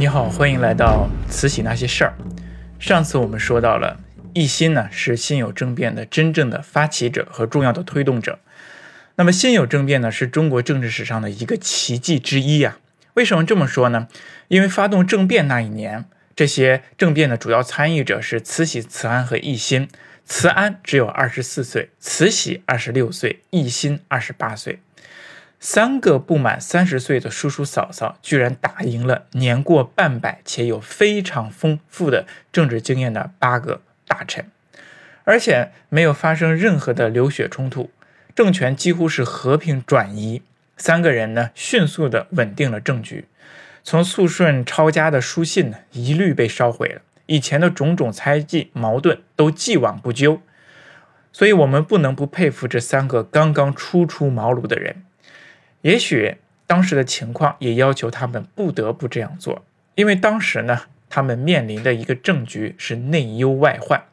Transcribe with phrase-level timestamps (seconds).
[0.00, 2.14] 你好，欢迎来到慈禧那些事儿。
[2.78, 4.00] 上次我们说到了
[4.32, 8.38] 奕欣呢是辛酉政变的真正的发起者和重要的推动者。
[9.16, 12.78] 那么辛酉政变呢是中国政治史上的一个奇迹之一啊。
[13.12, 14.08] 为什么这么说呢？
[14.48, 19.86] 因为发动政变那一年，这些政变的主要参与者是慈禧、慈安和奕欣。
[20.24, 24.78] 慈安只有二十四岁，慈禧二十六岁，奕欣二十八岁。
[25.62, 34.50] 三个不满三十岁的叔叔嫂嫂，居然打赢了年过半百且有非常丰富的政治经验的八个大臣，
[35.24, 37.90] 而且没有发生任何的流血冲突，
[38.34, 40.40] 政权几乎是和平转移。
[40.78, 43.26] 三个人呢，迅速的稳定了政局。
[43.84, 50.40] 从肃顺抄家的书信呢，一律被烧毁了，以前的种种猜忌矛盾都既往不咎。
[51.32, 55.04] 所以，我们不能不佩服这三个刚刚初出茅庐的人。
[55.82, 64.04] 也许当时的情况也要求他们不得不这样做，因为当时呢，他们面临的一个政局是内忧外患。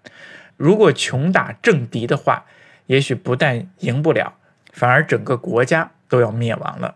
[0.55, 2.45] 如果穷打政敌的话，
[2.87, 4.33] 也许不但赢不了，
[4.71, 6.95] 反而整个国家都要灭亡了。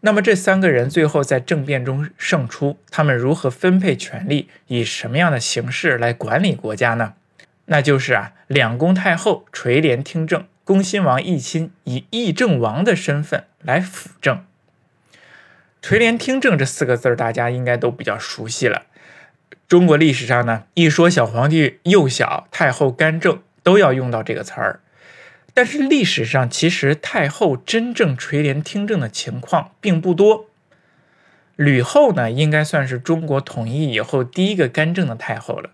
[0.00, 7.14] 那么这三个人最后在政变中胜出，他们如何分配权力，以什么样的形式来管理国家呢？
[7.66, 10.44] 那就是啊，两宫太后垂帘听政。
[10.66, 14.44] 恭亲王奕亲以议政王的身份来辅政，
[15.80, 18.86] 垂帘听政这四个字儿，大家应该都比较熟悉了。
[19.68, 24.80] 中国历史上呢，一说小皇帝幼小，太后干政，都要用到这个词儿。
[25.54, 30.46] 但是历史上其实太后真正垂帘听政的情况并不多。
[31.54, 35.70] 吕后呢，应该算是中国统一以后第一个干政的太后了。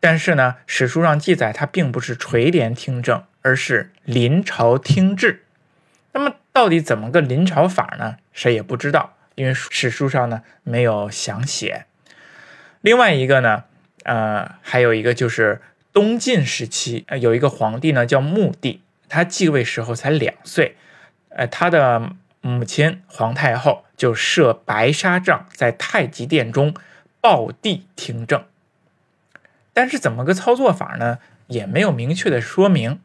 [0.00, 3.22] 但是呢，史书上记载他并不是垂帘听政。
[3.42, 5.44] 而是临朝听制，
[6.12, 8.18] 那么到底怎么个临朝法呢？
[8.34, 11.86] 谁也不知道，因为史书上呢没有详写。
[12.82, 13.64] 另外一个呢，
[14.02, 20.76] 呃，还有一个就是东晋时期，呃，有一个皇帝呢叫穆帝，他继位时候才两岁，
[21.30, 26.74] 呃，他的母亲皇太后就设白纱帐在太极殿中
[27.22, 28.44] 抱地听政，
[29.72, 31.18] 但是怎么个操作法呢？
[31.46, 33.00] 也没有明确的说明。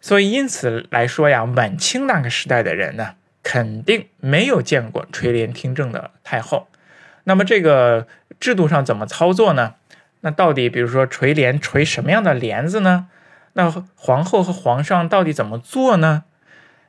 [0.00, 6.68] 所以，因此来说呀，晚清那个时代的人呢，肯定没有见过垂帘听政的太后。
[7.24, 8.06] 那么，这个
[8.38, 9.74] 制度上怎么操作呢？
[10.20, 13.08] 那到底，比如说垂帘垂什么样的帘子呢？
[13.54, 16.24] 那皇后和皇上到底怎么做呢？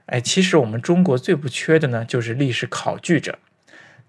[0.08, 3.40] 哎，其实我们中国最不缺的呢，就是历史考据者。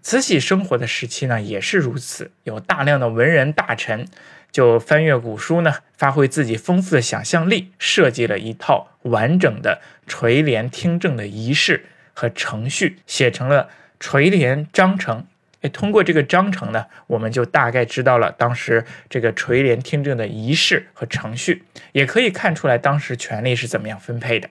[0.03, 4.07] 慈禧生活的时期呢，也是如此，有大量的文人大臣。
[4.51, 13.69] 就翻阅古书呢，发挥自己丰富的想象力，设计了一套完整的垂帘听政的仪式和程序，写成了
[14.01, 15.25] 垂帘章程。
[15.61, 21.63] 哎，通过这个章程呢，我们就大概知道了当时这个垂帘听政的仪式和程序，
[21.93, 24.51] 也可以看出来当时权力是怎么样分配的。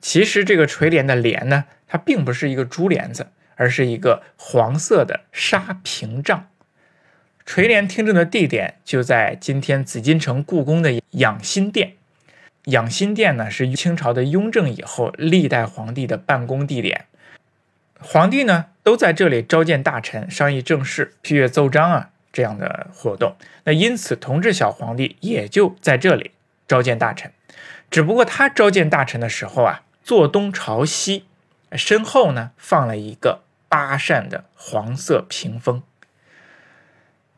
[0.00, 3.26] 其实这个垂帘的帘呢，它并不是一个珠帘子，
[3.58, 6.48] 而是一个黄色的纱屏障。
[7.44, 11.94] 垂帘听政的地点就在今天紫禁城故宫的养心殿。
[12.64, 17.06] 养心殿呢是清朝的雍正以后历代皇帝的办公地点，
[17.98, 23.36] 皇帝呢都在这里召见大臣、商议政事、批阅奏章啊这样的活动。
[23.64, 26.32] 那因此，同治小皇帝也就在这里
[26.66, 27.32] 召见大臣。
[27.90, 31.24] 只不过他召见大臣的时候啊，坐东朝西，
[31.72, 35.82] 身后呢放了一个八扇的黄色屏风。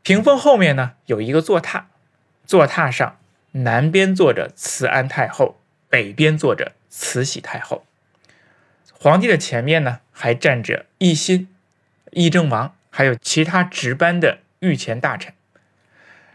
[0.03, 1.85] 屏风后面呢有一个坐榻，
[2.47, 3.19] 坐榻上
[3.53, 7.85] 南边坐着慈安太后，北边坐着慈禧太后。
[8.93, 11.49] 皇帝的前面呢还站着奕欣、
[12.13, 15.35] 议政王，还有其他值班的御前大臣。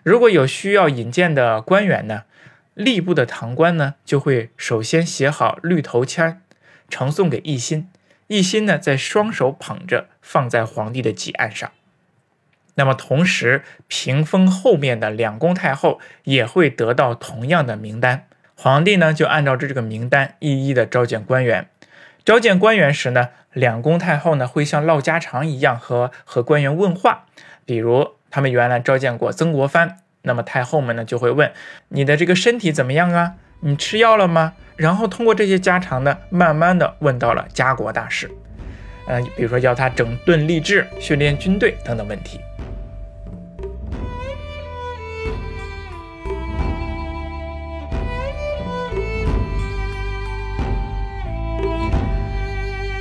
[0.03, 2.25] 如果有需要引荐的官员呢，
[2.75, 6.41] 吏部的堂官呢就会首先写好绿头签，
[6.89, 7.89] 呈送给奕欣。
[8.27, 11.71] 一心呢在双手捧着，放在皇帝的几案上。
[12.75, 18.27] 那么同时，屏风后面的两宫太后也会得到同样的名单。
[18.55, 21.69] 皇帝呢，就按照这这个名单一一的召见官员。
[22.25, 27.25] 召见官员时呢，两宫太后呢会像唠家常一样和和官员问话。
[27.65, 31.53] 比如他们原来召见过曾国藩，那么太后们呢就会问
[31.89, 33.35] 你的这个身体怎么样啊？
[33.67, 34.53] 你吃药了吗？
[34.75, 38.29] 然后通过这些家常呢，慢慢的问到了家国大事，
[39.07, 42.39] 呃，比如说要他整顿吏治、训练军队等等问题。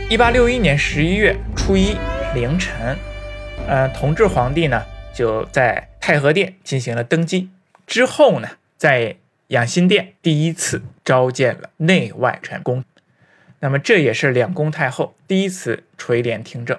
[0.09, 1.95] 一八六一年十一月初一，
[2.35, 2.97] 凌晨，
[3.69, 4.83] 呃，同治皇帝呢
[5.13, 7.51] 就在太和殿进行了登基，
[7.87, 9.17] 之后呢，在
[9.55, 12.85] 养心殿第一次召见了内外全宫。
[13.61, 16.77] 那么这也是两宫太后第一次垂帘听政。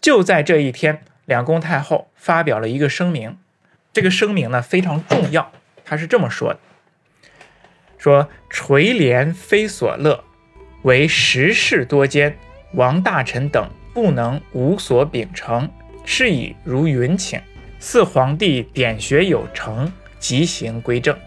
[0.00, 3.36] 就在这一天，两宫太后发表了一个声明，
[3.92, 5.50] 这个声明呢非常重要，
[5.84, 6.60] 他是这么说的：
[7.98, 10.22] 说垂帘非所乐，
[10.82, 12.38] 为时事多艰，
[12.74, 15.68] 王大臣等不能无所秉承，
[16.04, 17.40] 是以如云请，
[17.80, 21.18] 四皇帝点学有成，即行归正。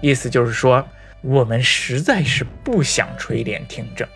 [0.00, 0.86] 意思就是说，
[1.22, 4.08] 我们实在是不想垂帘听政。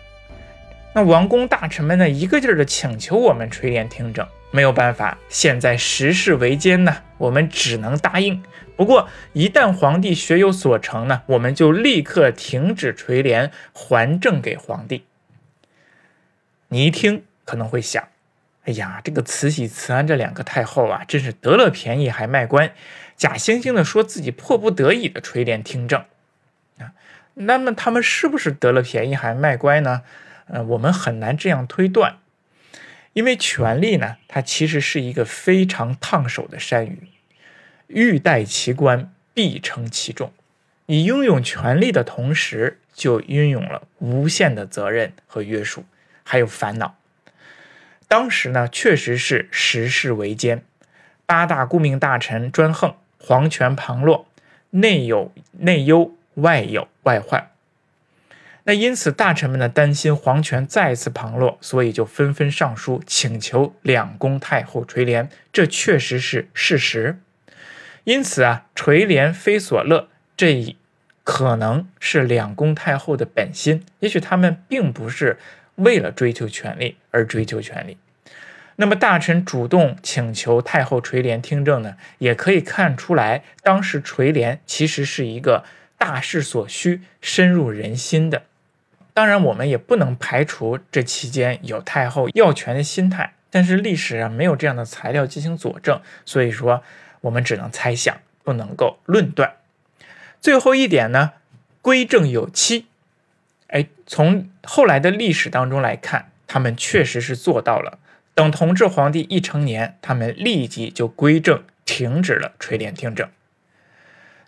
[0.93, 8.41] 那王公大臣们呢，一个劲儿的请求我们垂帘听政，没有办法，现在时势维艰呢，我们只能答应。
[8.77, 15.03] 不过，一旦皇帝学有所成呢，我们就立刻停止垂帘，还政给皇帝。
[16.69, 18.07] 你一听可能会想，
[18.63, 22.73] 哎呀，这个慈禧、慈安这两个太后啊，真是得了便宜还卖乖，
[23.17, 26.05] 假惺惺的说自己迫不得已的垂帘听政
[26.77, 26.93] 啊。
[27.35, 30.03] 那么他们是不是得了便宜还卖乖呢？
[30.47, 32.19] 呃，我们很难这样推断，
[33.13, 37.09] 因为权力呢，它其实是一个非常烫手的山芋，
[37.87, 40.31] 欲戴其冠，必承其重。
[40.85, 45.83] 你拥有权力的同时，就拥有了无限的责任和约束，
[46.23, 46.95] 还有烦恼。
[48.07, 50.63] 当时呢，确实是时势维艰，
[51.25, 52.95] 八大顾命大臣专横，
[53.25, 54.27] 皇权旁落，
[54.69, 57.49] 内有内忧，外有外患。
[58.65, 65.27] 那因此，大臣们呢担心皇权再次旁落，所以就纷纷上书请求两宫太后垂帘。
[65.51, 67.19] 这确实是事实。
[68.03, 70.07] 因此啊，垂帘非所乐，
[70.37, 70.75] 这
[71.23, 73.83] 可能是两宫太后的本心。
[74.01, 75.39] 也许他们并不是
[75.75, 77.97] 为了追求权力而追求权力。
[78.77, 85.63] 那么，大臣主动请求太后垂帘听政呢，也可以看出来，当时垂帘其实是一个
[85.97, 88.43] 大势所需、深入人心的。
[89.13, 96.83] 当然，我们也不能排除这期间有太后要权的心态，但是历史上没有这样的材料进行佐证，所以说
[97.21, 99.53] 我们只能猜想，不能够论断。
[100.41, 101.31] 最后一点呢，
[101.81, 102.87] 归正有期。
[103.67, 107.99] 哎，从后来的历史当中来看，他们确实是做到了。
[108.35, 113.27] 等同治皇帝一成年，他们立即就归政，停止了垂帘听政。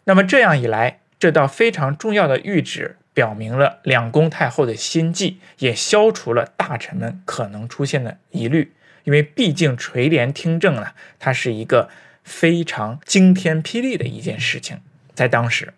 [0.03, 2.97] 那么这样一来，这道非常重要的谕旨。
[3.13, 8.73] 表明了两宫太后的心计，也消除了大臣们可能出现的疑虑。
[9.05, 11.89] 因为毕竟垂帘听政呢，它是一个
[12.23, 14.81] 非常惊天霹雳的一件事情，
[15.15, 15.73] 在当时。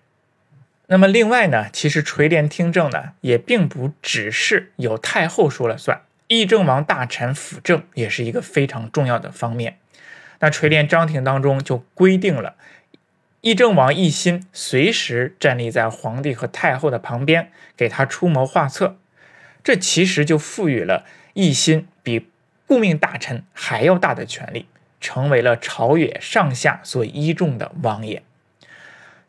[0.88, 9.80] 那么另外呢，其实垂帘听政呢，也并不只是由太后说了算，议政王大臣辅政也是一个非常重要的方面。
[10.40, 12.56] 那垂帘章廷当中就规定了。
[13.42, 18.98] 议政王奕欣随时站立在皇帝和太后的旁边，给他出谋划策。
[19.64, 21.04] 这其实就赋予了
[21.34, 22.30] 奕欣比
[22.68, 24.68] 顾命大臣还要大的权力，
[25.02, 28.22] 成为了朝野上下所依重的王爷。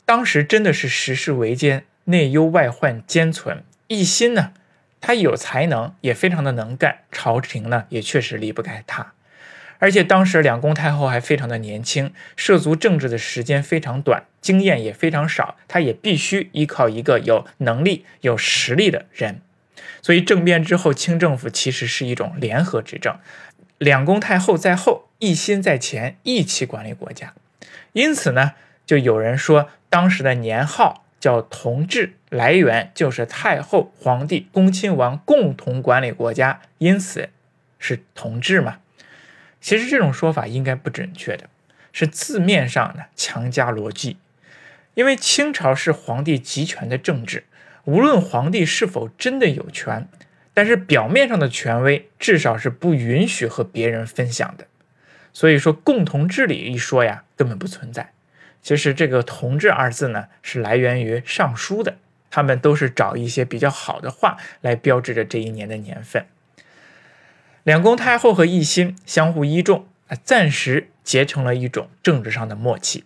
[0.04, 3.64] 当时真的是时势维艰，内忧外患兼存。
[3.88, 4.52] 奕欣呢，
[5.00, 9.12] 他有才能，也非常的能干，朝廷呢也确实离不开他。
[9.78, 19.40] 而且当时两宫太后还非常的年轻，涉足政治的时间非常短，经验也非常少，她也必须依靠一个有能力、有实力的人。
[20.02, 23.18] 所以政变之后，清政府其实是一种联合执政，
[23.78, 27.32] 两宫太后在后，一心在前，一起管理国家。
[27.92, 28.52] 因此呢，
[28.84, 37.28] 就有人说，当时的年号叫同治，来源就是太后、皇帝、恭亲王共同管理国家，因此
[37.78, 38.78] 是同治嘛。
[39.60, 41.50] 其实这种说法应该不准确的，
[41.92, 44.16] 是字面上的强加逻辑。
[44.94, 47.44] 因为清朝是皇帝集权的政治，
[47.84, 50.08] 无论皇帝是否真的有权，
[50.54, 54.66] 但是表面上的权威至少是不允许和别人分享的。
[55.32, 58.12] 所以说，共同治理一说呀，根本不存在。
[58.62, 61.96] 其实这个“同治”二字呢，是来源于《尚书》的，
[62.30, 66.26] 他们都是找一些比较好的话来标志着这一年的年份。
[67.62, 73.04] 两宫太后和奕欣相互依重啊，暂时结成了一种政治上的默契。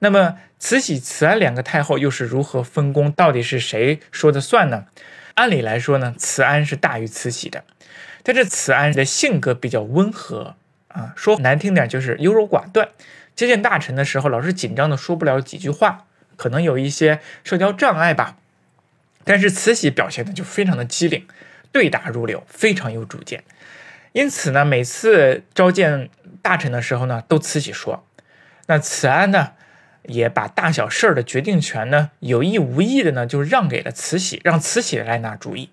[0.00, 3.12] 那么慈禧、慈安两个太后又是如何分工？
[3.12, 4.86] 到底是谁说的算呢？
[5.34, 7.64] 按理来说呢，慈安是大于慈禧的，
[8.22, 10.56] 但是慈安的性格比较温和
[10.88, 12.88] 啊，说难听点就是优柔寡断，
[13.34, 16.06] 接见大臣的时候老是紧张的说不了几句话，
[16.36, 18.36] 可能有一些社交障碍吧。
[19.24, 21.26] 但是慈禧表现的就非常的机灵，
[21.72, 23.42] 对答如流，非常有主见。
[24.12, 26.08] 因此呢，每次召见
[26.40, 28.06] 大臣的时候呢，都慈禧说。
[28.66, 29.52] 那慈安呢，
[30.04, 35.70] 也把大小事儿的决定权呢，有意无意的呢，就让给了慈禧，让慈禧来拿主意。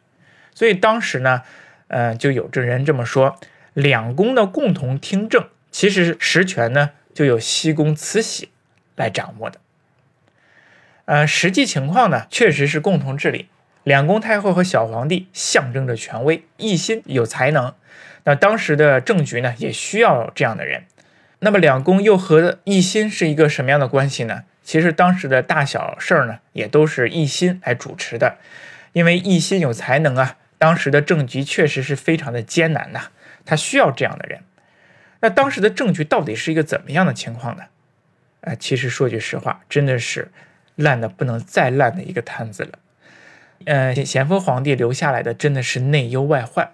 [0.55, 1.43] 所以当时呢，
[1.87, 3.39] 呃，就有这人这么说：
[3.73, 8.49] 两宫的共同听政，其实实权呢，就由西宫慈禧
[8.95, 9.59] 来掌握的。
[11.05, 13.49] 呃，实际情况呢，确实是共同治理。
[13.83, 17.73] 两宫太后和小皇帝象征着权威，一心有才能。
[18.23, 20.83] 那当时的政局呢，也需要这样的人。
[21.39, 24.43] 那么两宫又和一心是一个什么样的关系呢？
[24.63, 28.37] 其实当时的大小事儿呢，也都是一心来主持的，
[28.93, 30.37] 因为一心有才能啊。
[30.59, 33.09] 当时的政局确实是非常的艰难呐，
[33.43, 34.41] 他需要这样的人。
[35.21, 37.63] 那当时的政局到底是一个怎么样的情况呢？
[38.41, 40.31] 呃，其实说句实话，真的是
[40.81, 42.71] 烂的不能再烂的一个摊子了。
[43.65, 46.71] 呃，咸丰皇帝留下来的真的是内忧外患。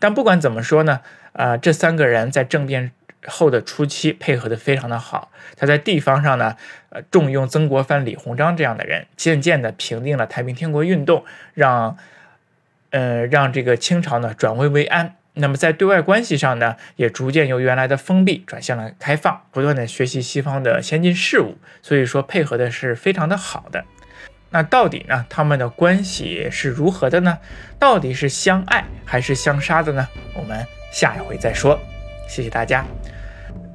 [0.00, 1.02] 但不管怎么说呢，
[1.32, 2.90] 啊，这三个人在政变。
[3.28, 6.54] 后的初期配合的非常的好，他在地方上呢，
[6.90, 11.96] 呃，重用曾国藩、李鸿章这样的人，渐渐的平定了太平天国运动，让，
[12.90, 15.16] 呃，让这个清朝呢转危为安。
[15.38, 23.84] 那么在对外关系上呢，也逐渐由原来的封闭转向了开放，不断的学习西方的先进事物，所以说配合的是非常的好的。
[24.48, 27.38] 那到底呢，他们的关系是如何的呢？
[27.78, 30.08] 到底是相爱还是相杀的呢？
[30.34, 31.78] 我们下一回再说。
[32.26, 32.84] 谢谢大家。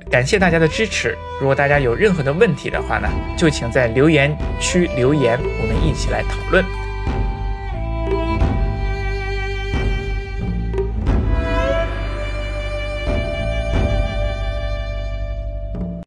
[0.09, 1.15] 感谢大家的支持。
[1.39, 6.80] 如果大家有任何的问题的话呢，就请在留言区留言，我们一起来讨论。